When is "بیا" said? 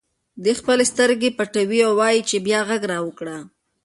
2.45-2.59